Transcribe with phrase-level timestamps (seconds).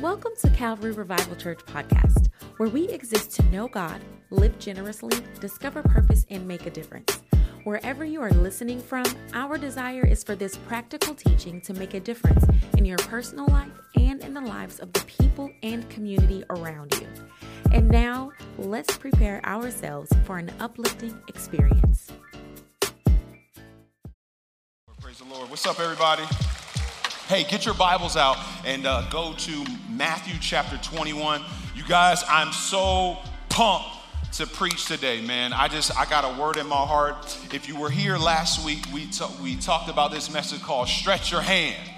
[0.00, 5.82] Welcome to Calvary Revival Church podcast, where we exist to know God, live generously, discover
[5.82, 7.20] purpose, and make a difference.
[7.64, 12.00] Wherever you are listening from, our desire is for this practical teaching to make a
[12.00, 12.46] difference
[12.78, 17.06] in your personal life and in the lives of the people and community around you.
[17.70, 22.10] And now, let's prepare ourselves for an uplifting experience.
[24.98, 25.50] Praise the Lord.
[25.50, 26.22] What's up, everybody?
[27.30, 31.40] Hey, get your Bibles out and uh, go to Matthew chapter 21.
[31.76, 33.18] You guys, I'm so
[33.48, 33.86] pumped
[34.32, 35.52] to preach today, man.
[35.52, 37.38] I just I got a word in my heart.
[37.54, 41.30] If you were here last week, we ta- we talked about this message called "Stretch
[41.30, 41.88] Your Hand."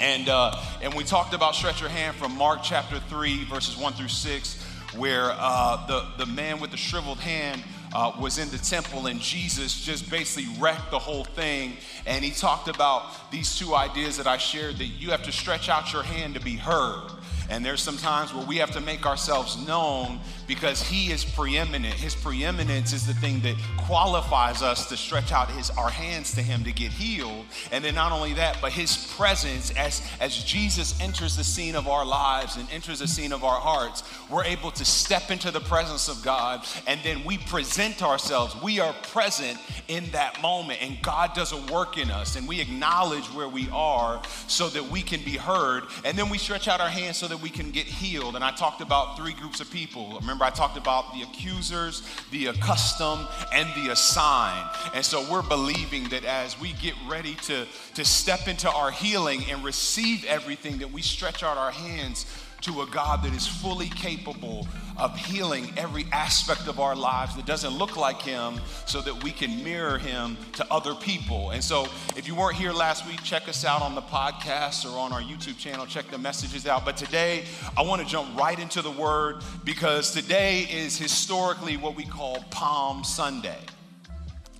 [0.00, 3.92] And, uh, and we talked about stretch your hand from Mark chapter 3, verses 1
[3.92, 4.64] through 6,
[4.96, 9.20] where uh, the, the man with the shriveled hand uh, was in the temple, and
[9.20, 11.76] Jesus just basically wrecked the whole thing.
[12.06, 15.68] And he talked about these two ideas that I shared that you have to stretch
[15.68, 17.10] out your hand to be heard.
[17.48, 21.94] And there's some times where we have to make ourselves known because He is preeminent.
[21.94, 26.42] His preeminence is the thing that qualifies us to stretch out his, our hands to
[26.42, 27.46] Him to get healed.
[27.72, 31.88] And then not only that, but His presence as, as Jesus enters the scene of
[31.88, 35.60] our lives and enters the scene of our hearts, we're able to step into the
[35.60, 38.60] presence of God and then we present ourselves.
[38.62, 42.60] We are present in that moment, and God does a work in us, and we
[42.60, 45.84] acknowledge where we are so that we can be heard.
[46.04, 48.34] And then we stretch out our hands so that we can get healed.
[48.34, 50.18] And I talked about three groups of people.
[50.20, 54.68] Remember, I talked about the accusers, the accustomed, and the assigned.
[54.94, 59.44] And so we're believing that as we get ready to, to step into our healing
[59.50, 62.26] and receive everything, that we stretch out our hands
[62.62, 67.46] to a God that is fully capable of healing every aspect of our lives that
[67.46, 71.50] doesn't look like Him so that we can mirror Him to other people.
[71.50, 71.86] And so,
[72.16, 75.22] if you weren't here last week, check us out on the podcast or on our
[75.22, 75.86] YouTube channel.
[75.86, 76.84] Check the messages out.
[76.84, 77.44] But today,
[77.76, 82.42] I want to jump right into the Word because today is historically what we call
[82.50, 83.58] Palm Sunday.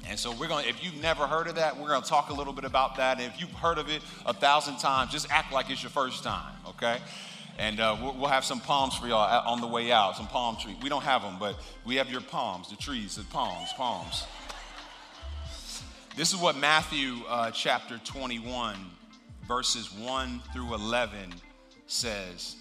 [0.08, 2.30] And so we're going to, if you've never heard of that, we're going to talk
[2.30, 3.20] a little bit about that.
[3.20, 6.24] And if you've heard of it a thousand times, just act like it's your first
[6.24, 6.98] time, okay?
[7.58, 10.76] And uh, we'll, have some palms for y'all on the way out, some palm trees.
[10.80, 14.24] We don't have them, but we have your palms, the trees, the palms, palms.
[16.16, 18.76] This is what Matthew uh, chapter 21,
[19.48, 21.34] verses 1 through 11
[21.88, 22.54] says.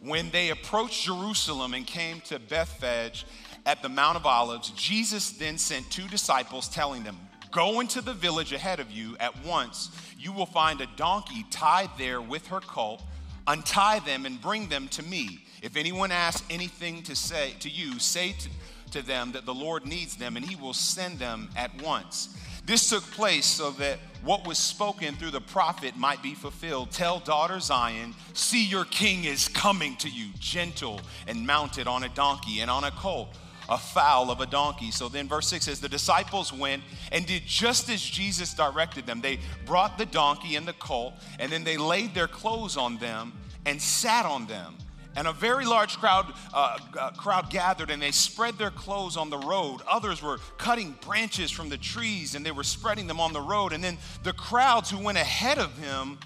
[0.00, 3.24] When they approached Jerusalem and came to Bethphage
[3.64, 7.16] at the Mount of Olives, Jesus then sent two disciples, telling them,
[7.52, 9.90] Go into the village ahead of you at once.
[10.18, 13.02] You will find a donkey tied there with her colt
[13.46, 15.44] Untie them and bring them to me.
[15.62, 18.48] If anyone asks anything to say to you, say to,
[18.92, 22.36] to them that the Lord needs them, and he will send them at once.
[22.64, 26.92] This took place so that what was spoken through the prophet might be fulfilled.
[26.92, 32.08] Tell daughter Zion, see your king is coming to you, gentle and mounted on a
[32.10, 33.36] donkey and on a colt
[33.68, 34.90] a foal of a donkey.
[34.90, 39.20] So then, verse 6 says, The disciples went and did just as Jesus directed them.
[39.20, 43.32] They brought the donkey and the colt, and then they laid their clothes on them
[43.66, 44.76] and sat on them.
[45.14, 49.28] And a very large crowd, uh, uh, crowd gathered, and they spread their clothes on
[49.28, 49.80] the road.
[49.86, 53.74] Others were cutting branches from the trees, and they were spreading them on the road.
[53.74, 56.18] And then the crowds who went ahead of him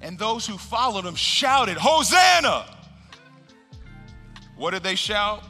[0.00, 2.66] and those who followed him shouted, Hosanna!
[4.56, 5.42] What did they shout?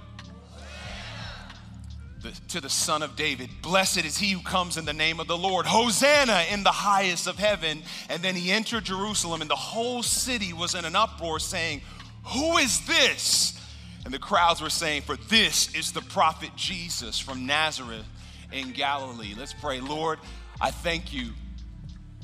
[2.27, 3.51] The, to the Son of David.
[3.63, 5.67] Blessed is he who comes in the name of the Lord.
[5.67, 7.83] Hosanna in the highest of heaven.
[8.09, 11.83] And then he entered Jerusalem, and the whole city was in an uproar, saying,
[12.27, 13.61] Who is this?
[14.05, 18.07] And the crowds were saying, For this is the prophet Jesus from Nazareth
[18.53, 19.35] in Galilee.
[19.37, 19.81] Let's pray.
[19.81, 20.19] Lord,
[20.61, 21.33] I thank you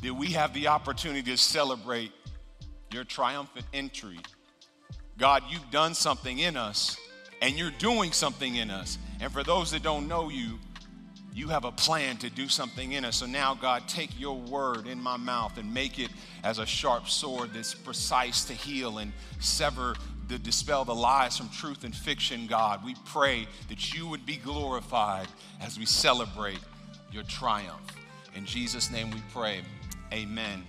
[0.03, 2.13] that we have the opportunity to celebrate
[2.93, 4.19] your triumphant entry.
[5.19, 6.97] God, you've done something in us,
[7.43, 8.97] and you're doing something in us.
[9.21, 10.59] And for those that don't know you,
[11.35, 13.17] you have a plan to do something in us.
[13.17, 16.11] So now, God, take your word in my mouth and make it
[16.45, 19.97] as a sharp sword that's precise to heal and sever
[20.29, 22.85] to dispel the lies from truth and fiction, God.
[22.85, 25.27] We pray that you would be glorified
[25.61, 26.61] as we celebrate
[27.11, 27.83] your triumph.
[28.37, 29.63] In Jesus' name we pray.
[30.13, 30.65] Amen.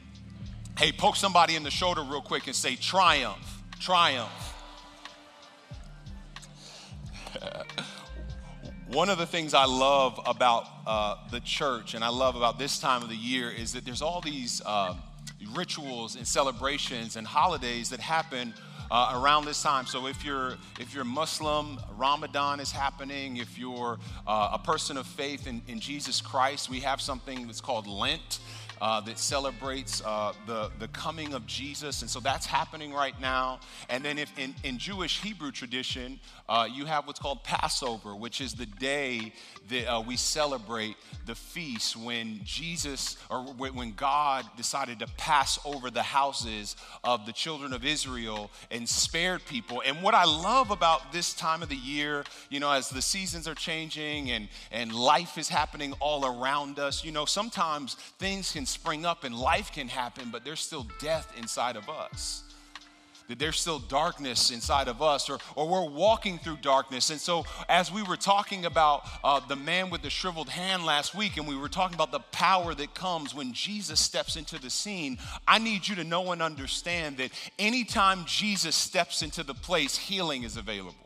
[0.78, 4.53] Hey, poke somebody in the shoulder real quick and say, Triumph, triumph.
[8.94, 12.78] One of the things I love about uh, the church and I love about this
[12.78, 14.94] time of the year is that there's all these uh,
[15.56, 18.54] rituals and celebrations and holidays that happen
[18.92, 19.88] uh, around this time.
[19.88, 23.38] So if you're if you're Muslim, Ramadan is happening.
[23.38, 23.98] If you're
[24.28, 28.42] uh, a person of faith in, in Jesus Christ, we have something that's called Lent.
[28.84, 32.01] uh, that celebrates uh, the, the coming of Jesus.
[32.01, 33.62] And so that's happening right now.
[33.88, 36.19] And then if in, in Jewish Hebrew tradition,
[36.50, 39.34] uh, you have what's called Passover, which is the day
[39.69, 45.90] that uh, we celebrate the feast when Jesus or when God decided to pass over
[45.90, 49.81] the houses of the children of Israel and spared people.
[49.86, 53.48] And what I love about this time of the year, you know, as the seasons
[53.48, 58.66] are changing and, and life is happening all around us, you know, sometimes things can
[58.66, 62.44] spring up and life can happen, but there's still death inside of us
[63.34, 67.10] that there's still darkness inside of us, or, or we're walking through darkness.
[67.10, 71.16] And so, as we were talking about uh, the man with the shriveled hand last
[71.16, 74.70] week, and we were talking about the power that comes when Jesus steps into the
[74.70, 79.98] scene, I need you to know and understand that anytime Jesus steps into the place,
[79.98, 81.03] healing is available.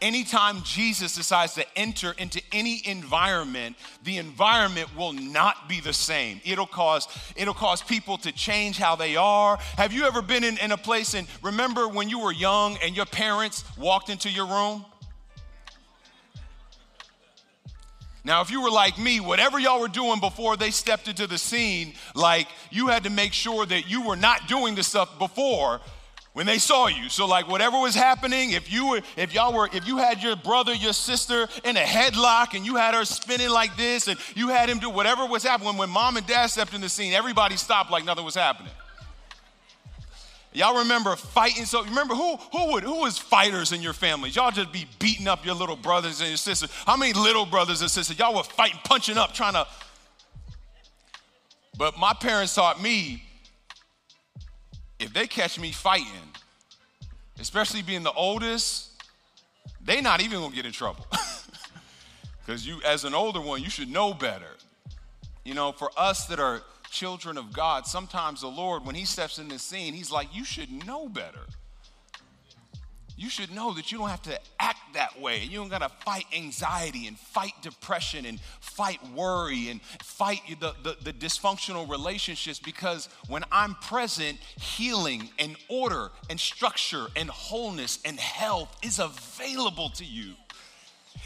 [0.00, 6.40] Anytime Jesus decides to enter into any environment, the environment will not be the same.
[6.44, 9.56] It'll cause, it'll cause people to change how they are.
[9.76, 12.96] Have you ever been in, in a place and remember when you were young and
[12.96, 14.84] your parents walked into your room?
[18.24, 21.38] Now, if you were like me, whatever y'all were doing before they stepped into the
[21.38, 25.80] scene, like you had to make sure that you were not doing the stuff before
[26.38, 27.08] when they saw you.
[27.08, 30.36] So like whatever was happening, if you were, if y'all were, if you had your
[30.36, 34.46] brother, your sister in a headlock and you had her spinning like this and you
[34.46, 37.56] had him do whatever was happening, when mom and dad stepped in the scene, everybody
[37.56, 38.70] stopped like nothing was happening.
[40.52, 41.64] Y'all remember fighting?
[41.64, 44.36] So remember who who would who was fighters in your families?
[44.36, 46.70] Y'all just be beating up your little brothers and your sisters.
[46.86, 48.16] How many little brothers and sisters?
[48.16, 49.66] Y'all were fighting, punching up, trying to.
[51.76, 53.24] But my parents taught me
[54.98, 56.34] if they catch me fighting,
[57.40, 58.90] especially being the oldest,
[59.80, 61.06] they not even gonna get in trouble.
[62.48, 64.56] Because you, as an older one, you should know better.
[65.44, 69.38] You know, for us that are children of God, sometimes the Lord, when He steps
[69.38, 71.40] in the scene, He's like, you should know better
[73.18, 75.42] you should know that you don't have to act that way.
[75.42, 80.72] You don't got to fight anxiety and fight depression and fight worry and fight the,
[80.84, 87.98] the, the, dysfunctional relationships because when I'm present, healing and order and structure and wholeness
[88.04, 90.34] and health is available to you.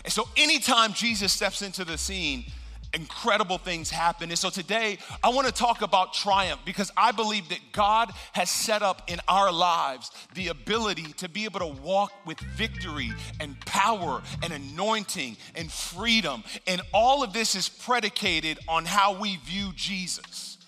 [0.05, 2.47] And so anytime Jesus steps into the scene,
[2.95, 4.31] incredible things happen.
[4.31, 8.51] And so today, I want to talk about triumph because I believe that God has
[8.51, 13.59] set up in our lives the ability to be able to walk with victory and
[13.67, 16.45] power and anointing and freedom.
[16.67, 20.59] And all of this is predicated on how we view Jesus.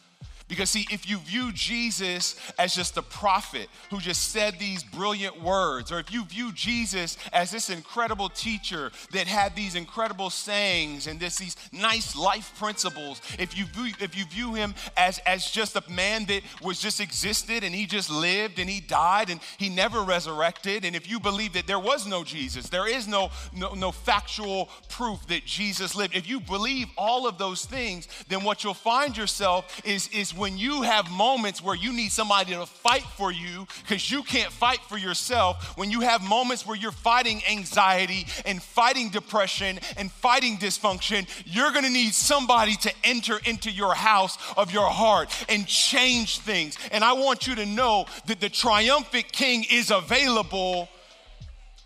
[0.47, 5.43] Because, see, if you view Jesus as just a prophet who just said these brilliant
[5.43, 11.07] words, or if you view Jesus as this incredible teacher that had these incredible sayings
[11.07, 15.51] and this, these nice life principles, if you, view, if you view him as, as
[15.51, 19.41] just a man that was just existed and he just lived and he died and
[19.57, 23.31] he never resurrected, and if you believe that there was no Jesus, there is no,
[23.57, 28.45] no, no factual proof that Jesus lived, if you believe all of those things, then
[28.45, 32.67] what you'll find yourself is, is when you have moments where you need somebody to
[32.67, 36.93] fight for you because you can't fight for yourself, when you have moments where you're
[36.93, 43.71] fighting anxiety and fighting depression and fighting dysfunction, you're gonna need somebody to enter into
[43.71, 46.77] your house of your heart and change things.
[46.93, 50.89] And I want you to know that the triumphant king is available.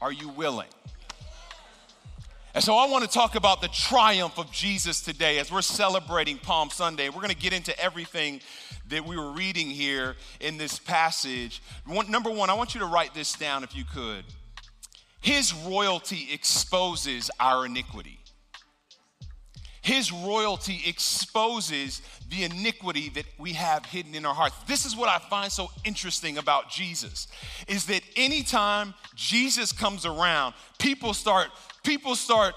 [0.01, 0.69] Are you willing?
[2.59, 6.39] And so I want to talk about the triumph of Jesus today as we're celebrating
[6.39, 7.09] Palm Sunday.
[7.09, 8.41] We're going to get into everything
[8.89, 11.63] that we were reading here in this passage.
[11.87, 14.25] One, number one, I want you to write this down if you could.
[15.21, 18.19] His royalty exposes our iniquity.
[19.81, 24.57] His royalty exposes the iniquity that we have hidden in our hearts.
[24.67, 27.29] This is what I find so interesting about Jesus
[27.69, 31.49] is that anytime Jesus comes around, people start
[31.89, 32.55] people start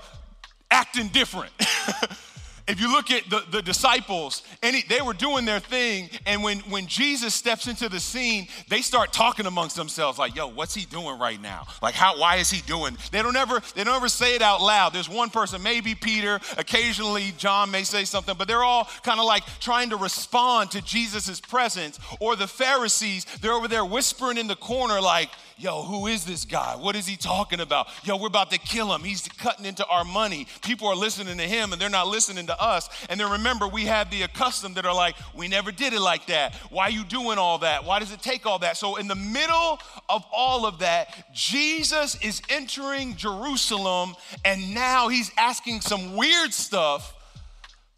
[0.69, 1.53] acting different.
[2.67, 6.59] if you look at the, the disciples, any, they were doing their thing, and when,
[6.61, 10.85] when Jesus steps into the scene, they start talking amongst themselves, like, yo, what's he
[10.85, 11.65] doing right now?
[11.81, 12.97] Like, how, why is he doing?
[13.13, 14.91] They don't ever, they don't ever say it out loud.
[14.91, 19.25] There's one person, maybe Peter, occasionally John may say something, but they're all kind of
[19.25, 22.01] like trying to respond to Jesus' presence.
[22.19, 25.29] Or the Pharisees, they're over there whispering in the corner, like,
[25.61, 26.75] yo, who is this guy?
[26.75, 27.87] What is he talking about?
[28.03, 29.03] Yo, we're about to kill him.
[29.03, 30.47] He's cutting into our money.
[30.63, 32.89] People are listening to him and they're not listening to us.
[33.09, 36.25] And then remember, we have the accustomed that are like, we never did it like
[36.27, 36.55] that.
[36.71, 37.85] Why are you doing all that?
[37.85, 38.77] Why does it take all that?
[38.77, 45.31] So, in the middle of all of that, Jesus is entering Jerusalem and now he's
[45.37, 47.13] asking some weird stuff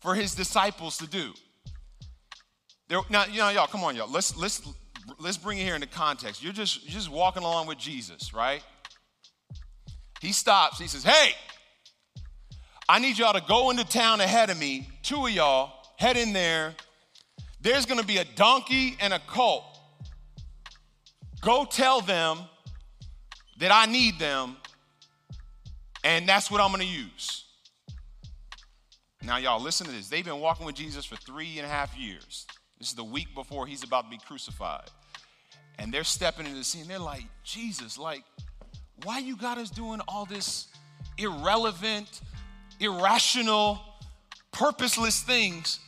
[0.02, 1.34] for his disciples to do.
[2.90, 4.12] There, now, you know, y'all, come on, y'all.
[4.12, 4.62] Let's let's
[5.20, 6.44] let's bring it here into context.
[6.44, 8.64] You're just you're just walking along with Jesus, right?
[10.22, 10.80] He stops.
[10.80, 11.32] He says, "Hey,
[12.88, 14.88] I need y'all to go into town ahead of me.
[15.02, 16.76] Two of y'all head in there.
[17.62, 19.64] There's going to be a donkey and a colt.
[21.42, 22.40] Go tell them
[23.60, 24.58] that I need them,
[26.04, 27.46] and that's what I'm going to use."
[29.26, 30.10] Now, y'all, listen to this.
[30.10, 32.46] They've been walking with Jesus for three and a half years.
[32.84, 34.90] This is the week before he's about to be crucified.
[35.80, 36.86] And they're stepping into the scene.
[36.86, 38.26] They're like, Jesus, like,
[39.04, 40.68] why you got us doing all this
[41.18, 42.20] irrelevant,
[42.82, 43.80] irrational,
[44.52, 45.80] purposeless things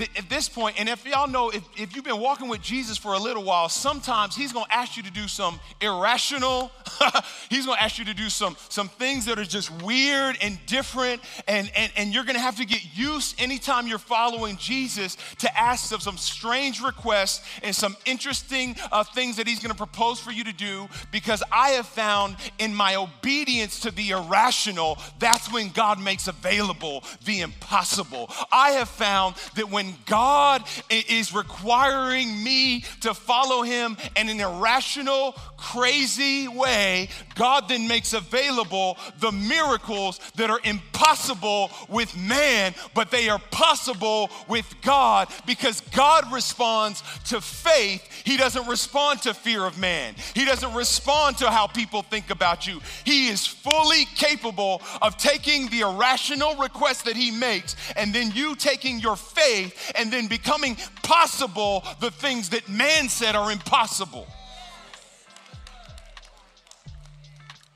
[0.00, 3.14] at this point, and if y'all know, if, if you've been walking with Jesus for
[3.14, 6.70] a little while, sometimes he's gonna ask you to do some irrational,
[7.50, 11.22] he's gonna ask you to do some, some things that are just weird and different,
[11.46, 15.92] and, and, and you're gonna have to get used anytime you're following Jesus to ask
[15.92, 20.44] of some strange requests and some interesting uh, things that he's gonna propose for you
[20.44, 26.00] to do, because I have found in my obedience to the irrational, that's when God
[26.00, 28.30] makes available the impossible.
[28.52, 35.34] I have found that when God is requiring me to follow him in an irrational,
[35.58, 43.28] crazy way, God then makes available the miracles that are impossible with man, but they
[43.28, 48.02] are possible with God because God responds to faith.
[48.24, 52.66] He doesn't respond to fear of man, He doesn't respond to how people think about
[52.66, 52.80] you.
[53.04, 58.54] He is fully capable of taking the irrational request that He makes and then you
[58.54, 64.26] taking your faith and then becoming possible the things that man said are impossible.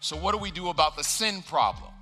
[0.03, 1.93] So, what do we do about the sin problem?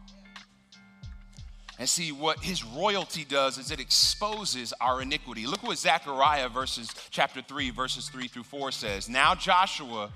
[1.79, 5.47] And see, what his royalty does is it exposes our iniquity.
[5.47, 9.11] Look what Zechariah verses chapter 3, verses 3 through 4 says.
[9.11, 10.11] Now Joshua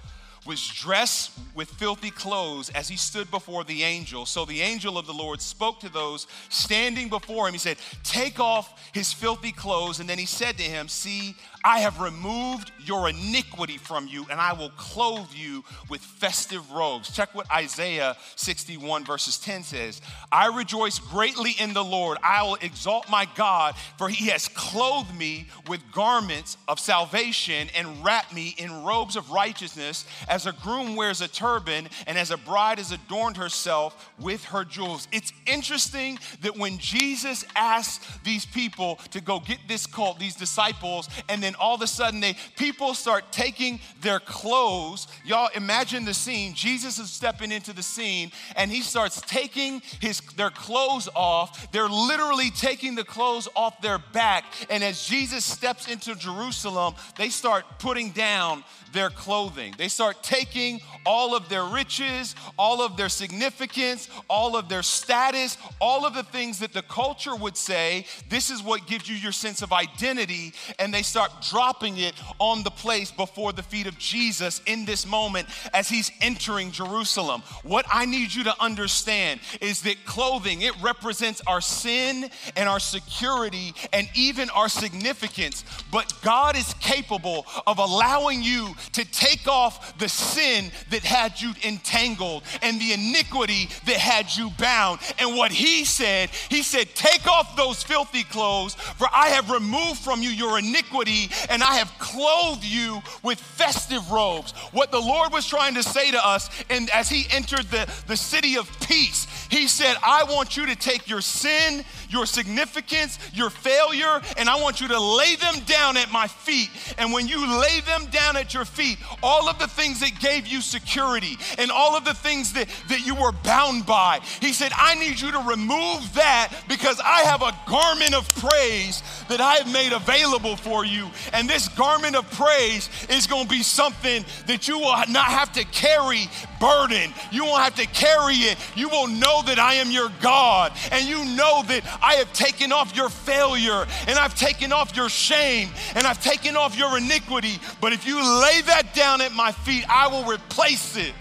[0.46, 4.24] was dressed with filthy clothes as he stood before the angel.
[4.24, 7.52] So the angel of the Lord spoke to those standing before him.
[7.52, 10.00] He said, Take off his filthy clothes.
[10.00, 11.34] And then he said to him, See,
[11.64, 17.10] I have removed your iniquity from you, and I will clothe you with festive robes.
[17.10, 22.18] Check what Isaiah 61, verses 10 says I rejoice greatly in the Lord.
[22.22, 28.04] I will exalt my God, for he has clothed me with garments of salvation and
[28.04, 32.36] wrapped me in robes of righteousness, as a groom wears a turban, and as a
[32.36, 35.08] bride has adorned herself with her jewels.
[35.12, 41.08] It's interesting that when Jesus asked these people to go get this cult, these disciples,
[41.30, 45.06] and then all of a sudden they people start taking their clothes.
[45.24, 46.54] Y'all imagine the scene.
[46.54, 51.70] Jesus is stepping into the scene and he starts taking his their clothes off.
[51.72, 54.44] They're literally taking the clothes off their back.
[54.70, 59.74] And as Jesus steps into Jerusalem, they start putting down their clothing.
[59.76, 65.58] They start taking all of their riches, all of their significance, all of their status,
[65.80, 69.32] all of the things that the culture would say, this is what gives you your
[69.32, 73.98] sense of identity, and they start dropping it on the place before the feet of
[73.98, 77.42] Jesus in this moment as he's entering Jerusalem.
[77.64, 82.80] What I need you to understand is that clothing, it represents our sin and our
[82.80, 89.98] security and even our significance, but God is capable of allowing you to take off
[89.98, 95.00] the sin that had you entangled and the iniquity that had you bound.
[95.18, 100.00] And what he said, he said, Take off those filthy clothes, for I have removed
[100.00, 104.52] from you your iniquity and I have clothed you with festive robes.
[104.72, 108.16] What the Lord was trying to say to us, and as he entered the, the
[108.16, 113.50] city of peace, he said, I want you to take your sin, your significance, your
[113.50, 116.70] failure, and I want you to lay them down at my feet.
[116.98, 118.73] And when you lay them down at your feet,
[119.22, 123.06] all of the things that gave you security and all of the things that, that
[123.06, 127.42] you were bound by, he said, I need you to remove that because I have
[127.42, 131.10] a garment of praise that I have made available for you.
[131.32, 135.52] And this garment of praise is going to be something that you will not have
[135.52, 136.28] to carry
[136.60, 137.12] burden.
[137.30, 138.58] You won't have to carry it.
[138.74, 140.72] You will know that I am your God.
[140.92, 145.08] And you know that I have taken off your failure and I've taken off your
[145.08, 147.58] shame and I've taken off your iniquity.
[147.80, 151.14] But if you lay that down at my feet, I will replace it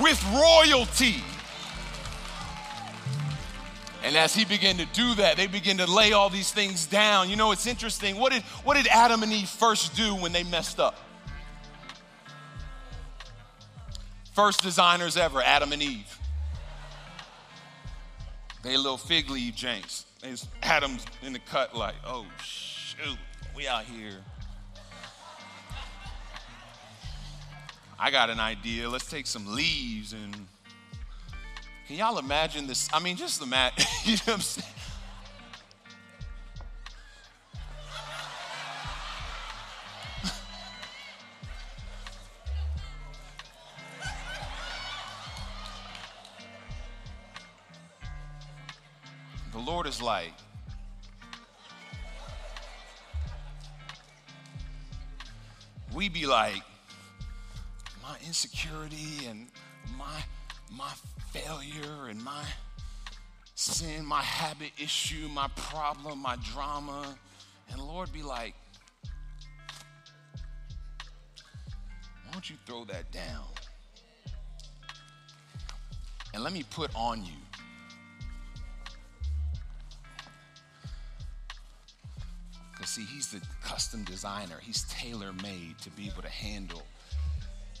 [0.00, 1.22] with royalty.
[4.04, 7.28] And as he began to do that, they began to lay all these things down.
[7.28, 8.16] You know, it's interesting.
[8.16, 10.96] What did, what did Adam and Eve first do when they messed up?
[14.34, 16.18] First designers ever, Adam and Eve.
[18.62, 20.06] They little fig leaf James.
[20.22, 23.18] And Adam's in the cut, like, oh, shoot,
[23.56, 24.18] we out here.
[27.98, 28.88] I got an idea.
[28.88, 30.46] Let's take some leaves and
[31.88, 32.86] can y'all imagine this?
[32.92, 34.68] I mean, just imagine, you know what I'm saying?
[49.52, 50.34] the Lord is like,
[55.94, 56.62] we be like,
[58.02, 59.46] my insecurity and
[59.96, 60.22] my
[60.70, 60.92] my
[61.32, 62.44] failure and my
[63.54, 67.16] sin, my habit issue, my problem, my drama.
[67.70, 68.54] And Lord be like,
[72.24, 73.44] why don't you throw that down?
[76.34, 77.32] And let me put on you.
[82.70, 86.82] Because, see, he's the custom designer, he's tailor made to be able to handle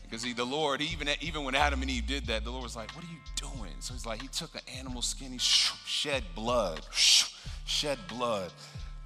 [0.08, 2.76] because he, the Lord, even, even when Adam and Eve did that, the Lord was
[2.76, 3.72] like, What are you doing?
[3.80, 8.52] So he's like, He took an animal skin, he shed blood, shed blood,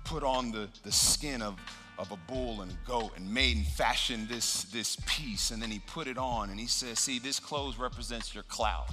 [0.05, 1.57] put on the, the skin of,
[1.99, 5.51] of a bull and a goat and made and fashioned this, this piece.
[5.51, 8.91] And then he put it on and he says, See, this clothes represents your clout.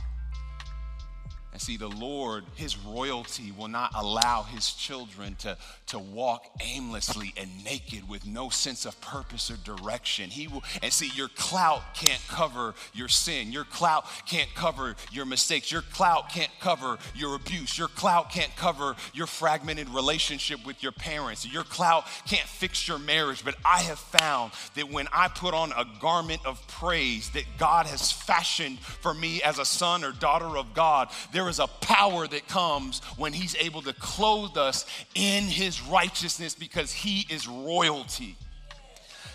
[1.51, 7.34] And see, the Lord, his royalty will not allow his children to, to walk aimlessly
[7.38, 10.29] and naked with no sense of purpose or direction.
[10.29, 13.51] He will, and see, your clout can't cover your sin.
[13.51, 15.72] Your clout can't cover your mistakes.
[15.72, 17.79] Your clout can't cover your abuse.
[17.79, 21.51] Your clout can't cover your fragmented relationship with your parents.
[21.51, 23.44] Your clout can't fix your marriage.
[23.44, 27.88] But I have found that when I put on a garment of praise that God
[27.88, 32.27] has fashioned for me as a son or daughter of God, there is a power
[32.27, 38.36] that comes when he's able to clothe us in his righteousness because he is royalty.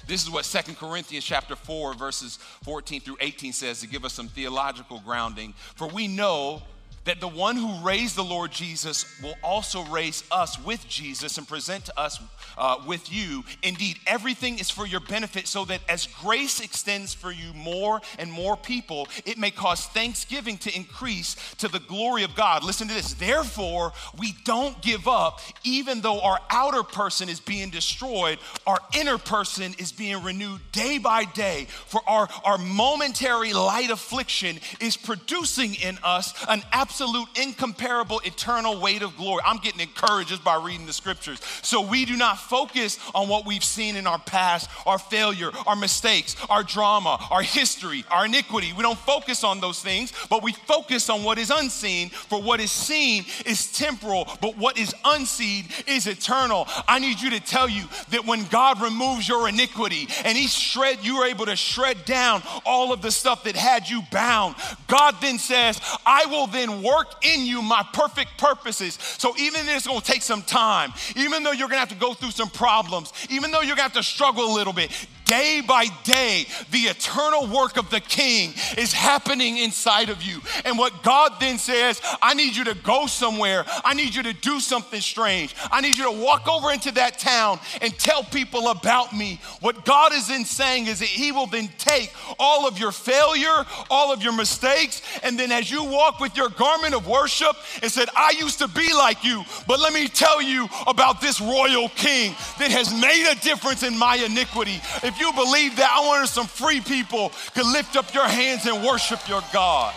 [0.06, 4.12] This is what Second Corinthians chapter 4 verses 14 through 18 says to give us
[4.12, 5.54] some theological grounding.
[5.76, 6.62] For we know
[7.04, 11.46] that the one who raised the Lord Jesus will also raise us with Jesus and
[11.46, 12.18] present to us
[12.56, 13.44] uh, with you.
[13.62, 18.32] Indeed, everything is for your benefit, so that as grace extends for you more and
[18.32, 22.64] more people, it may cause thanksgiving to increase to the glory of God.
[22.64, 23.14] Listen to this.
[23.14, 29.18] Therefore, we don't give up, even though our outer person is being destroyed, our inner
[29.18, 31.66] person is being renewed day by day.
[31.86, 38.80] For our, our momentary light affliction is producing in us an absolute absolute, incomparable, eternal
[38.80, 39.42] weight of glory.
[39.44, 41.40] I'm getting encouraged just by reading the scriptures.
[41.60, 45.74] So we do not focus on what we've seen in our past, our failure, our
[45.74, 48.72] mistakes, our drama, our history, our iniquity.
[48.76, 52.10] We don't focus on those things, but we focus on what is unseen.
[52.10, 56.68] For what is seen is temporal, but what is unseen is eternal.
[56.86, 61.04] I need you to tell you that when God removes your iniquity and He shred,
[61.04, 64.54] you are able to shred down all of the stuff that had you bound.
[64.86, 68.98] God then says, I will then work in you my perfect purposes.
[69.18, 72.14] So even if it's gonna take some time, even though you're gonna have to go
[72.14, 74.90] through some problems, even though you're gonna have to struggle a little bit,
[75.24, 80.40] day by day, the eternal work of the King is happening inside of you.
[80.64, 83.64] And what God then says, I need you to go somewhere.
[83.84, 85.54] I need you to do something strange.
[85.70, 89.40] I need you to walk over into that town and tell people about me.
[89.60, 93.64] What God is then saying is that He will then take all of your failure,
[93.90, 97.90] all of your mistakes, and then as you walk with your garment of worship and
[97.90, 101.88] said, I used to be like you, but let me tell you about this royal
[101.90, 104.80] king that has made a difference in my iniquity.
[105.02, 108.66] If if you believe that, I want some free people to lift up your hands
[108.66, 109.94] and worship your God.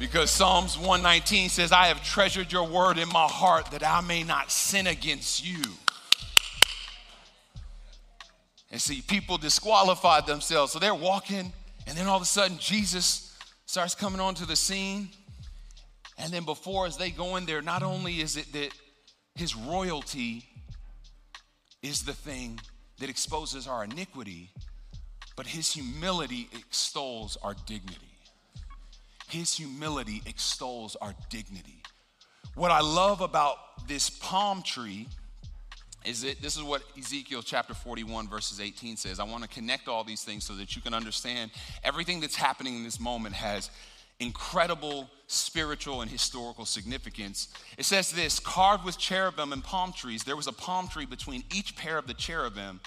[0.00, 4.24] Because Psalms 119 says, I have treasured your word in my heart that I may
[4.24, 5.62] not sin against you.
[8.72, 10.72] And see, people disqualified themselves.
[10.72, 11.52] So they're walking,
[11.86, 15.10] and then all of a sudden, Jesus starts coming onto the scene.
[16.18, 18.70] And then before as they go in there, not only is it that
[19.34, 20.44] his royalty
[21.82, 22.60] is the thing
[22.98, 24.50] that exposes our iniquity,
[25.36, 27.96] but his humility extols our dignity.
[29.28, 31.82] His humility extols our dignity.
[32.54, 35.08] What I love about this palm tree
[36.04, 39.20] is that this is what Ezekiel chapter 41, verses 18 says.
[39.20, 41.50] I want to connect all these things so that you can understand
[41.84, 43.70] everything that's happening in this moment has
[44.20, 47.48] incredible spiritual and historical significance.
[47.78, 51.44] It says this carved with cherubim and palm trees, there was a palm tree between
[51.54, 52.80] each pair of the cherubim,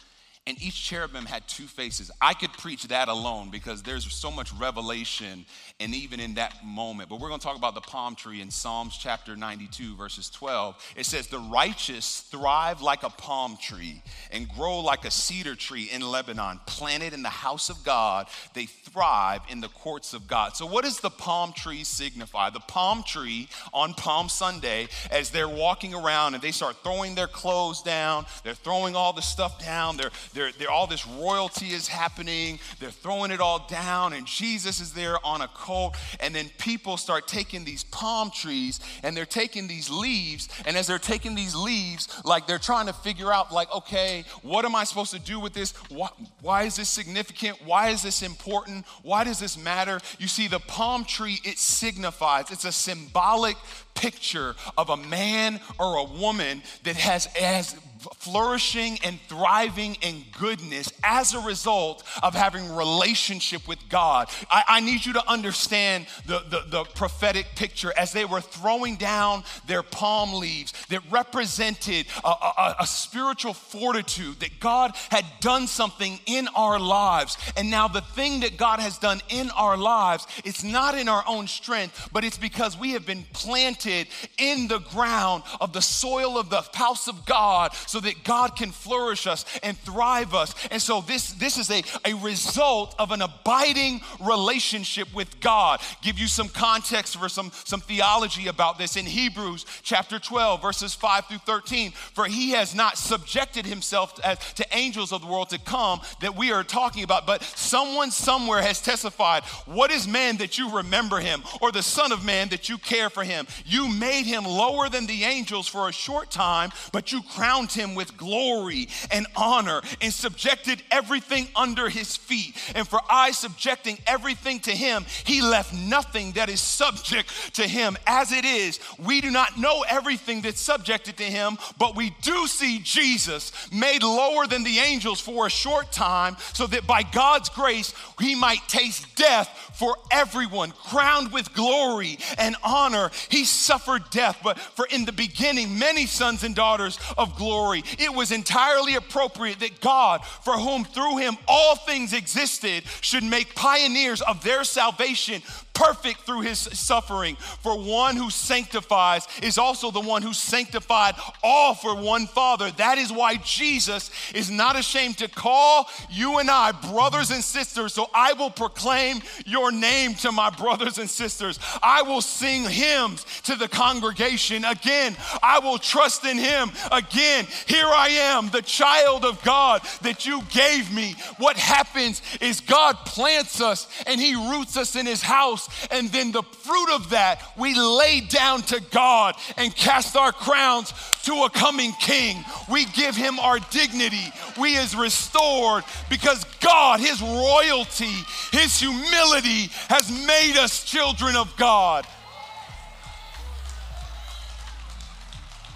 [0.46, 2.12] and each cherubim had two faces.
[2.22, 5.46] I could preach that alone because there's so much revelation
[5.80, 7.08] and even in that moment.
[7.08, 10.94] But we're going to talk about the palm tree in Psalms chapter 92, verses 12.
[10.98, 14.02] It says, The righteous thrive like a palm tree
[14.32, 18.28] and grow like a cedar tree in Lebanon, planted in the house of God.
[18.54, 20.58] They thrive in the courts of God.
[20.58, 22.50] So, what does the palm tree signify?
[22.50, 27.28] The palm tree on Palm Sunday, as they're walking around and they start throwing their
[27.28, 31.88] clothes down, they're throwing all the stuff down, they're they're, they're, all this royalty is
[31.88, 32.60] happening.
[32.80, 35.96] They're throwing it all down, and Jesus is there on a colt.
[36.20, 40.50] And then people start taking these palm trees and they're taking these leaves.
[40.66, 44.66] And as they're taking these leaves, like they're trying to figure out, like, okay, what
[44.66, 45.72] am I supposed to do with this?
[45.90, 46.10] Why,
[46.42, 47.60] why is this significant?
[47.66, 48.86] Why is this important?
[49.02, 50.00] Why does this matter?
[50.20, 53.58] You see, the palm tree, it signifies, it's a symbolic
[54.04, 57.74] picture of a man or a woman that has, as
[58.20, 64.30] flourishing and thriving in goodness as a result of having relationship with God.
[64.50, 68.98] I, I need you to understand the, the, the, prophetic picture as they were throwing
[68.98, 75.68] down their palm leaves that represented a, a, a spiritual fortitude that God had done
[75.68, 77.38] something in our lives.
[77.56, 81.24] And now the thing that God has done in our lives, it's not in our
[81.28, 83.93] own strength, but it's because we have been planted
[84.38, 88.72] in the ground of the soil of the house of God so that God can
[88.72, 90.54] flourish us and thrive us.
[90.72, 95.82] And so this, this is a, a result of an abiding relationship with God.
[96.02, 100.94] Give you some context for some, some theology about this in Hebrews chapter 12, verses
[100.94, 101.92] 5 through 13.
[101.92, 106.36] For he has not subjected himself to, to angels of the world to come that
[106.36, 111.20] we are talking about, but someone somewhere has testified, What is man that you remember
[111.20, 113.48] him, or the Son of Man that you care for him?
[113.74, 117.96] You made him lower than the angels for a short time, but you crowned him
[117.96, 122.56] with glory and honor and subjected everything under his feet.
[122.76, 127.98] And for I subjecting everything to him, he left nothing that is subject to him.
[128.06, 132.46] As it is, we do not know everything that's subjected to him, but we do
[132.46, 137.50] see Jesus made lower than the angels for a short time, so that by God's
[137.50, 143.10] grace he might taste death for everyone, crowned with glory and honor.
[143.30, 147.84] He suffered death, but for in the beginning, many sons and daughters of glory.
[147.98, 153.56] It was entirely appropriate that God, for whom through him all things existed, should make
[153.56, 155.42] pioneers of their salvation
[155.74, 157.36] perfect through his suffering.
[157.36, 162.72] For one who sanctifies is also the one who sanctified all for one Father.
[162.72, 167.94] That is why Jesus is not ashamed to call you and I brothers and sisters.
[167.94, 171.60] So I will proclaim your name to my brothers and sisters.
[171.82, 174.66] I will sing hymns to the congregation.
[174.66, 176.72] Again, I will trust in him.
[176.92, 181.16] Again, here I am, the child of God that you gave me.
[181.38, 185.88] What happens is God plants us and he roots us in his house house.
[185.92, 190.94] And then the fruit of that, we lay down to God and cast our crowns
[191.24, 192.44] to a coming king.
[192.70, 194.32] We give him our dignity.
[194.60, 198.14] We is restored because God, his royalty,
[198.52, 202.06] his humility has made us children of God.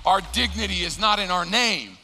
[0.05, 1.96] Our dignity is not in our name.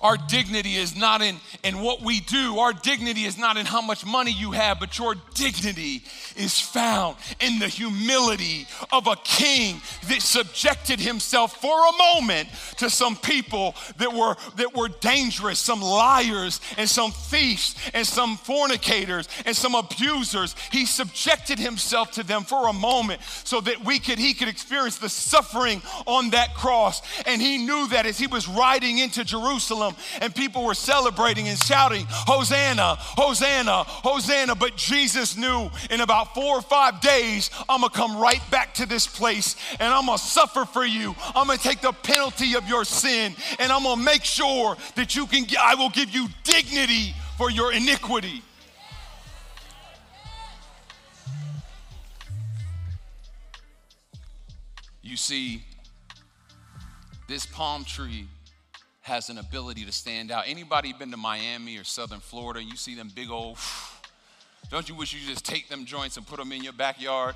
[0.00, 2.58] Our dignity is not in, in what we do.
[2.58, 6.02] Our dignity is not in how much money you have, but your dignity
[6.36, 12.88] is found in the humility of a king that subjected himself for a moment to
[12.88, 19.28] some people that were, that were dangerous, some liars and some thieves and some fornicators
[19.44, 20.54] and some abusers.
[20.72, 24.98] He subjected himself to them for a moment so that we could, he could experience
[24.98, 27.02] the suffering on that cross.
[27.26, 29.89] And he knew that as he was riding into Jerusalem,
[30.20, 34.54] and people were celebrating and shouting, Hosanna, Hosanna, Hosanna.
[34.54, 38.86] But Jesus knew in about four or five days, I'm gonna come right back to
[38.86, 41.14] this place and I'm gonna suffer for you.
[41.34, 45.26] I'm gonna take the penalty of your sin and I'm gonna make sure that you
[45.26, 48.42] can, I will give you dignity for your iniquity.
[55.02, 55.64] You see,
[57.26, 58.28] this palm tree
[59.02, 60.44] has an ability to stand out.
[60.46, 62.62] Anybody been to Miami or Southern Florida?
[62.62, 63.58] You see them big old,
[64.70, 67.34] don't you wish you just take them joints and put them in your backyard?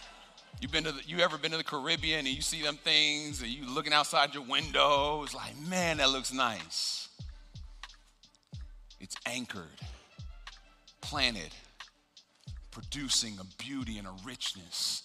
[0.60, 3.40] you been to the, you ever been to the Caribbean and you see them things
[3.40, 5.22] and you looking outside your window?
[5.22, 7.08] It's like, man, that looks nice.
[8.98, 9.80] It's anchored,
[11.02, 11.50] planted,
[12.72, 15.04] producing a beauty and a richness.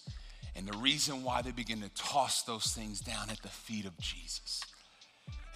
[0.56, 3.96] And the reason why they begin to toss those things down at the feet of
[3.98, 4.62] Jesus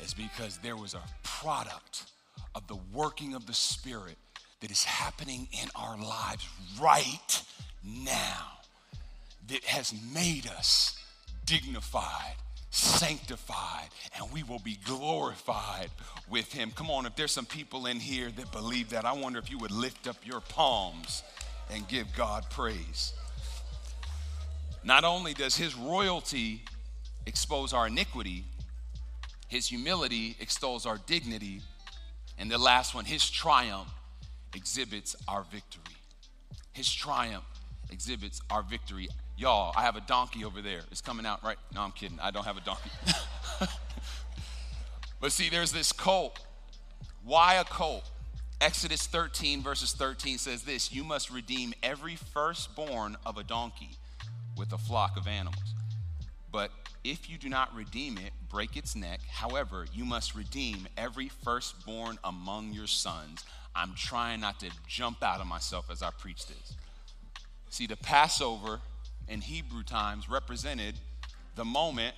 [0.00, 2.04] is because there was a product
[2.54, 4.16] of the working of the Spirit
[4.60, 6.48] that is happening in our lives
[6.80, 7.42] right
[7.84, 8.58] now
[9.48, 10.98] that has made us
[11.44, 12.34] dignified,
[12.70, 15.90] sanctified, and we will be glorified
[16.28, 16.72] with Him.
[16.74, 19.58] Come on, if there's some people in here that believe that, I wonder if you
[19.58, 21.22] would lift up your palms
[21.70, 23.12] and give God praise.
[24.82, 26.62] Not only does His royalty
[27.26, 28.44] expose our iniquity,
[29.56, 31.62] His humility extols our dignity,
[32.36, 33.88] and the last one, His triumph
[34.54, 35.96] exhibits our victory.
[36.74, 37.46] His triumph
[37.90, 39.08] exhibits our victory.
[39.38, 40.80] Y'all, I have a donkey over there.
[40.90, 41.56] It's coming out right.
[41.74, 42.18] No, I'm kidding.
[42.20, 42.90] I don't have a donkey.
[45.22, 46.38] but see, there's this colt.
[47.24, 48.04] Why a colt?
[48.60, 53.92] Exodus 13, verses 13 says this You must redeem every firstborn of a donkey
[54.58, 55.74] with a flock of animals.
[56.52, 56.70] But
[57.10, 59.20] if you do not redeem it, break its neck.
[59.28, 63.44] However, you must redeem every firstborn among your sons.
[63.74, 66.74] I'm trying not to jump out of myself as I preach this.
[67.68, 68.80] See, the Passover
[69.28, 70.94] in Hebrew times represented
[71.54, 72.14] the moment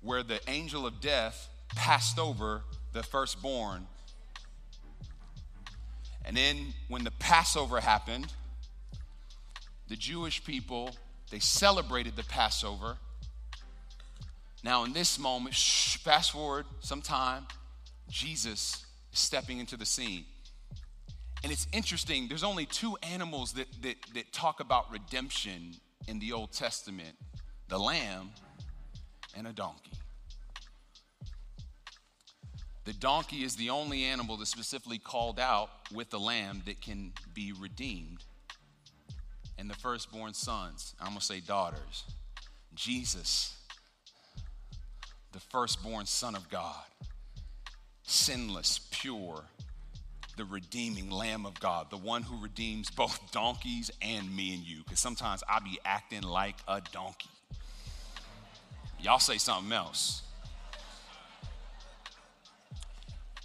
[0.00, 3.86] where the angel of death passed over the firstborn.
[6.24, 8.32] And then when the Passover happened,
[9.88, 10.90] the Jewish people,
[11.30, 12.96] they celebrated the Passover.
[14.66, 17.46] Now, in this moment, shh, fast forward some time,
[18.08, 20.24] Jesus stepping into the scene.
[21.44, 25.76] And it's interesting, there's only two animals that, that, that talk about redemption
[26.08, 27.14] in the Old Testament
[27.68, 28.30] the lamb
[29.36, 29.92] and a donkey.
[32.86, 37.12] The donkey is the only animal that's specifically called out with the lamb that can
[37.32, 38.24] be redeemed.
[39.58, 42.02] And the firstborn sons, I'm gonna say daughters,
[42.74, 43.56] Jesus,
[45.36, 46.82] the firstborn Son of God
[48.04, 49.44] sinless, pure,
[50.38, 54.78] the redeeming Lamb of God, the one who redeems both donkeys and me and you.
[54.78, 57.28] Because sometimes I be acting like a donkey.
[58.98, 60.22] Y'all say something else.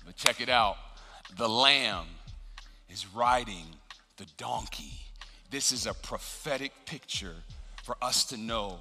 [0.05, 0.77] But check it out
[1.35, 2.05] the Lamb
[2.89, 3.65] is riding
[4.15, 4.93] the donkey.
[5.49, 7.35] This is a prophetic picture
[7.83, 8.79] for us to know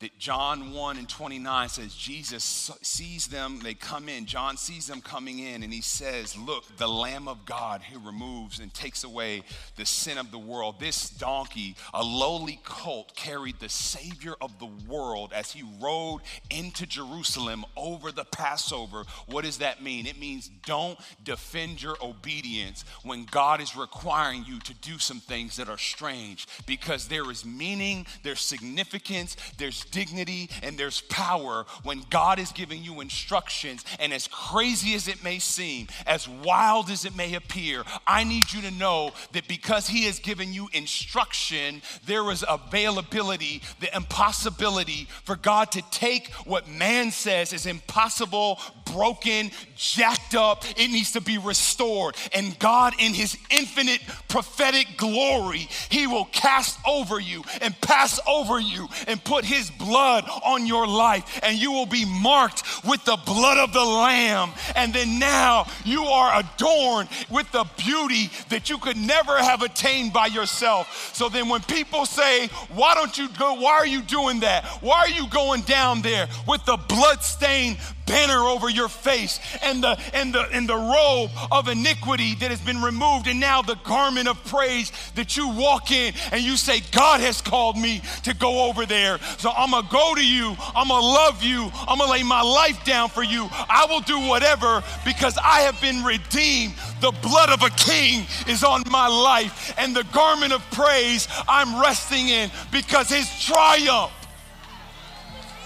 [0.00, 4.26] that John 1 and 29 says Jesus sees them, they come in.
[4.26, 8.58] John sees them coming in, and he says, Look, the Lamb of God who removes
[8.58, 9.42] and takes away
[9.76, 10.80] the sin of the world.
[10.80, 16.86] This donkey, a lowly colt, carried the Savior of the world as he rode into
[16.86, 19.04] Jerusalem over the Passover.
[19.26, 20.06] What does that mean?
[20.06, 25.56] It means don't defend your obedience when God is requiring you to do some things
[25.56, 32.04] that are strange because there is meaning, there's significance, there's dignity and there's power when
[32.10, 33.84] God is giving you instructions.
[33.98, 38.52] And as crazy as it may seem, as wild as it may appear, I need
[38.52, 45.08] you to know that because He has given you instruction, there is availability, the impossibility
[45.24, 48.60] for God to take what man says is impossible,
[48.92, 50.64] broken, jacked up.
[50.76, 52.16] It needs to be restored.
[52.34, 58.58] And God, in His infinite prophetic glory, He will cast over you and pass over
[58.58, 63.18] you and put His blood on your life, and you will be marked with the
[63.24, 64.50] blood of the Lamb.
[64.76, 70.12] And then now you are adorned with the beauty that you could never have attained
[70.12, 71.12] by yourself.
[71.14, 73.54] So then when people say, Why don't you go?
[73.54, 74.64] Why are you doing that?
[74.80, 79.98] Why are you going down there with the blood-stained banner over your face and the
[80.12, 83.26] and the and the robe of iniquity that has been removed.
[83.26, 87.40] And now the garment of praise that you walk in and you say God has
[87.40, 89.18] called me to go over there.
[89.38, 90.56] So I'm going to go to you.
[90.74, 91.70] I'm going to love you.
[91.86, 93.48] I'm going to lay my life down for you.
[93.50, 96.74] I will do whatever because I have been redeemed.
[97.00, 101.80] The blood of a king is on my life and the garment of praise I'm
[101.80, 104.12] resting in because his triumph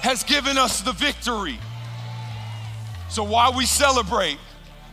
[0.00, 1.58] has given us the victory
[3.08, 4.38] so while we celebrate,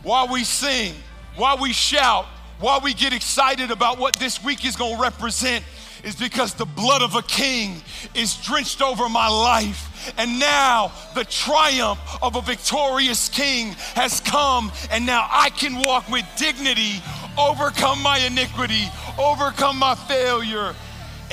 [0.02, 0.94] while we sing,
[1.36, 2.26] while we shout,
[2.58, 5.64] while we get excited about what this week is going to represent,
[6.04, 7.82] is because the blood of a king
[8.14, 10.14] is drenched over my life.
[10.16, 16.08] And now the triumph of a victorious king has come, and now I can walk
[16.08, 17.02] with dignity,
[17.36, 18.84] overcome my iniquity,
[19.18, 20.74] overcome my failure,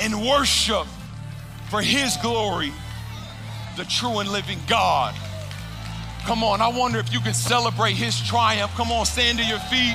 [0.00, 0.86] and worship
[1.70, 2.72] for his glory,
[3.76, 5.14] the true and living God.
[6.24, 8.72] Come on, I wonder if you can celebrate his triumph.
[8.76, 9.94] Come on, stand to your feet.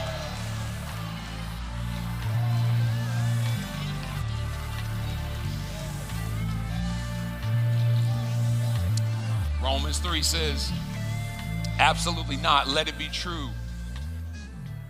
[9.63, 10.71] Romans 3 says,
[11.79, 12.67] Absolutely not.
[12.67, 13.49] Let it be true.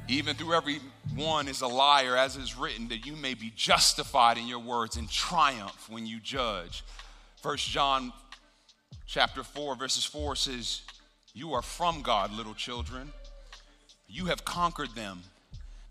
[0.10, 0.80] even through every
[1.15, 4.97] one is a liar, as is written, that you may be justified in your words
[4.97, 6.84] and triumph when you judge.
[7.38, 8.12] First John
[9.06, 10.82] chapter 4, verses 4 says,
[11.34, 13.12] You are from God, little children.
[14.08, 15.22] You have conquered them.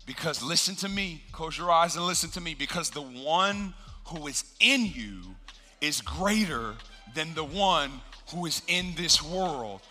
[0.05, 3.73] Because listen to me, close your eyes and listen to me, because the one
[4.05, 5.21] who is in you
[5.81, 6.73] is greater
[7.13, 7.91] than the one
[8.33, 9.81] who is in this world.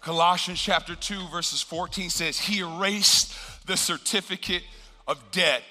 [0.00, 3.34] Colossians chapter 2, verses 14 says, He erased
[3.66, 4.62] the certificate
[5.06, 5.62] of debt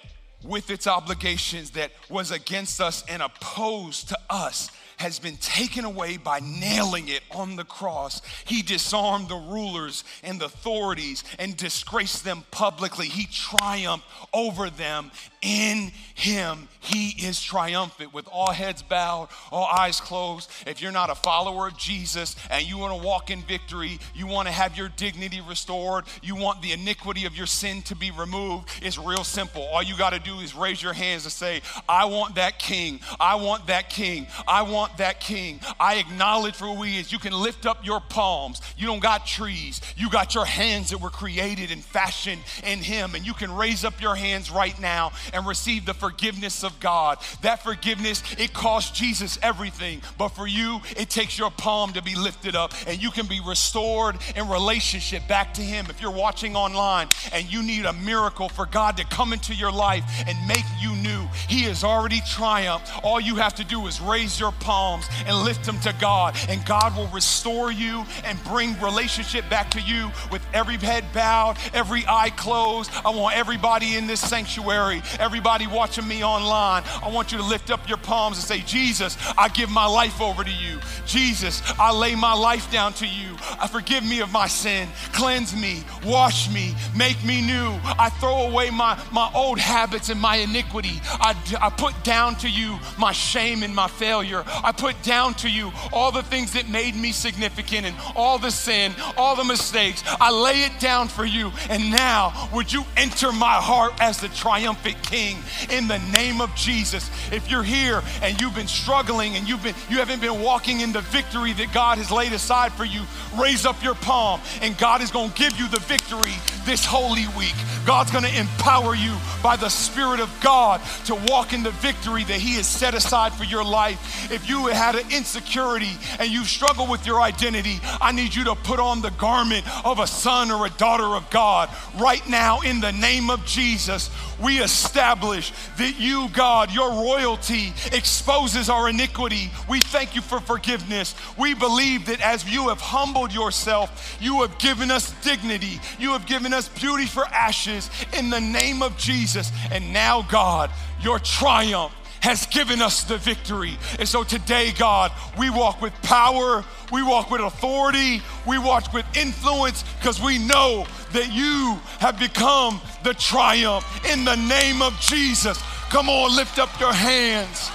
[0.43, 6.17] with its obligations that was against us and opposed to us has been taken away
[6.17, 8.21] by nailing it on the cross.
[8.45, 13.07] He disarmed the rulers and the authorities and disgraced them publicly.
[13.07, 16.67] He triumphed over them in him.
[16.81, 20.49] He is triumphant with all heads bowed, all eyes closed.
[20.67, 24.27] If you're not a follower of Jesus and you want to walk in victory, you
[24.27, 28.11] want to have your dignity restored, you want the iniquity of your sin to be
[28.11, 29.63] removed, it's real simple.
[29.63, 32.99] All you got to do is raise your hands and say, I want that king.
[33.17, 34.27] I want that king.
[34.47, 35.59] I want want that king.
[35.79, 37.11] I acknowledge for who he is.
[37.11, 38.61] You can lift up your palms.
[38.77, 39.81] You don't got trees.
[39.95, 43.15] You got your hands that were created and fashioned in him.
[43.15, 47.19] And you can raise up your hands right now and receive the forgiveness of God.
[47.41, 50.01] That forgiveness, it cost Jesus everything.
[50.17, 53.41] But for you, it takes your palm to be lifted up and you can be
[53.45, 55.85] restored in relationship back to him.
[55.89, 59.71] If you're watching online and you need a miracle for God to come into your
[59.71, 62.91] life and make you new, he has already triumphed.
[63.03, 64.78] All you have to do is raise your palm
[65.25, 66.35] and lift them to God.
[66.47, 71.57] And God will restore you and bring relationship back to you with every head bowed,
[71.73, 72.91] every eye closed.
[73.05, 77.71] I want everybody in this sanctuary, everybody watching me online, I want you to lift
[77.71, 80.79] up your palms and say, Jesus, I give my life over to you.
[81.05, 83.35] Jesus, I lay my life down to you.
[83.59, 84.87] I forgive me of my sin.
[85.13, 87.77] Cleanse me, wash me, make me new.
[87.83, 91.01] I throw away my, my old habits and my iniquity.
[91.03, 94.43] I, I put down to you my shame and my failure.
[94.71, 98.93] Put down to you all the things that made me significant and all the sin,
[99.17, 100.03] all the mistakes.
[100.19, 101.51] I lay it down for you.
[101.69, 105.37] And now, would you enter my heart as the triumphant king
[105.69, 107.09] in the name of Jesus?
[107.31, 110.91] If you're here and you've been struggling and you've been you haven't been walking in
[110.91, 113.01] the victory that God has laid aside for you,
[113.39, 116.33] raise up your palm and God is going to give you the victory
[116.65, 117.55] this holy week.
[117.85, 122.23] God's going to empower you by the Spirit of God to walk in the victory
[122.23, 124.31] that He has set aside for your life.
[124.31, 128.55] If you had an insecurity and you struggle with your identity, I need you to
[128.55, 131.69] put on the garment of a son or a daughter of God
[131.99, 134.09] right now in the name of Jesus.
[134.41, 139.51] We establish that you, God, your royalty exposes our iniquity.
[139.69, 141.15] We thank you for forgiveness.
[141.37, 145.79] We believe that as you have humbled yourself, you have given us dignity.
[145.99, 149.51] You have given us beauty for ashes in the name of Jesus.
[149.71, 153.77] And now, God, your triumph has given us the victory.
[153.97, 159.05] And so today, God, we walk with power, we walk with authority, we walk with
[159.15, 165.61] influence because we know that you have become the triumph in the name of Jesus.
[165.89, 167.71] Come on, lift up your hands.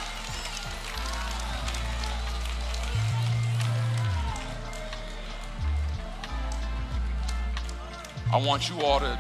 [8.33, 9.19] I want you all to,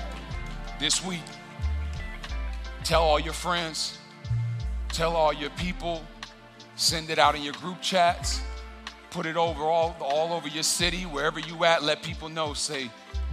[0.80, 1.20] this week,
[2.82, 3.98] tell all your friends,
[4.94, 6.04] Tell all your people,
[6.76, 8.40] send it out in your group chats,
[9.10, 12.88] put it over all, all over your city, wherever you at, let people know, say,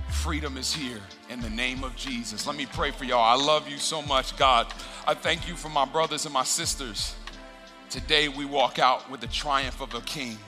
[0.10, 2.48] freedom is here in the name of Jesus.
[2.48, 3.22] Let me pray for y'all.
[3.22, 4.74] I love you so much, God.
[5.06, 7.16] I thank you for my brothers and my sisters.
[7.92, 10.40] Today we walk out with the triumph of a king.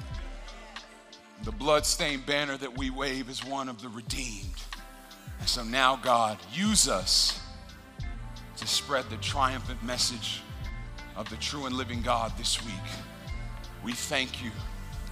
[1.44, 4.64] The bloodstained banner that we wave is one of the redeemed.
[5.40, 7.40] And so now, God, use us
[8.58, 10.42] to spread the triumphant message
[11.16, 12.74] of the true and living God this week.
[13.84, 14.52] We thank you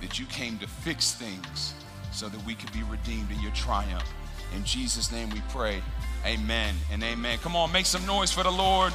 [0.01, 1.73] that you came to fix things
[2.11, 4.07] so that we could be redeemed in your triumph.
[4.55, 5.81] In Jesus' name we pray.
[6.25, 7.37] Amen and amen.
[7.39, 8.93] Come on, make some noise for the Lord.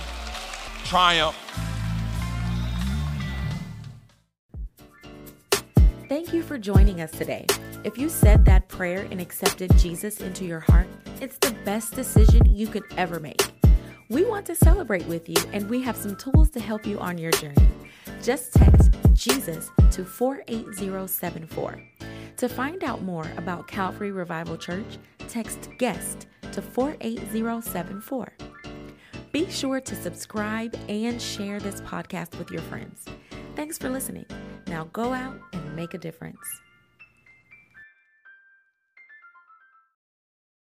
[0.84, 1.36] Triumph.
[6.08, 7.46] Thank you for joining us today.
[7.82, 10.86] If you said that prayer and accepted Jesus into your heart,
[11.20, 13.55] it's the best decision you could ever make.
[14.08, 17.18] We want to celebrate with you, and we have some tools to help you on
[17.18, 17.68] your journey.
[18.22, 21.82] Just text Jesus to 48074.
[22.36, 24.98] To find out more about Calvary Revival Church,
[25.28, 28.32] text guest to 48074.
[29.32, 33.06] Be sure to subscribe and share this podcast with your friends.
[33.56, 34.26] Thanks for listening.
[34.68, 36.38] Now go out and make a difference.